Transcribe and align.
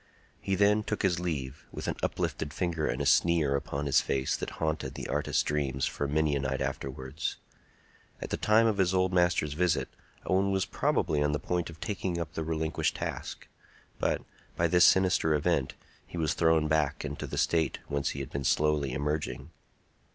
He 0.39 0.55
then 0.55 0.81
took 0.81 1.03
his 1.03 1.19
leave, 1.19 1.67
with 1.71 1.87
an 1.87 1.95
uplifted 2.01 2.55
finger 2.55 2.87
and 2.87 3.03
a 3.03 3.05
sneer 3.05 3.55
upon 3.55 3.85
his 3.85 4.01
face 4.01 4.35
that 4.35 4.49
haunted 4.57 4.95
the 4.95 5.07
artist's 5.07 5.43
dreams 5.43 5.85
for 5.85 6.07
many 6.07 6.35
a 6.35 6.39
night 6.39 6.59
afterwards. 6.59 7.37
At 8.19 8.31
the 8.31 8.35
time 8.37 8.65
of 8.65 8.79
his 8.79 8.95
old 8.95 9.13
master's 9.13 9.53
visit, 9.53 9.89
Owen 10.25 10.49
was 10.49 10.65
probably 10.65 11.21
on 11.21 11.33
the 11.33 11.39
point 11.39 11.69
of 11.69 11.79
taking 11.79 12.19
up 12.19 12.33
the 12.33 12.43
relinquished 12.43 12.95
task; 12.95 13.47
but, 13.99 14.23
by 14.55 14.65
this 14.67 14.85
sinister 14.85 15.35
event, 15.35 15.75
he 16.07 16.17
was 16.17 16.33
thrown 16.33 16.67
back 16.67 17.05
into 17.05 17.27
the 17.27 17.37
state 17.37 17.77
whence 17.87 18.09
he 18.09 18.21
had 18.21 18.31
been 18.31 18.43
slowly 18.43 18.93
emerging. 18.93 19.51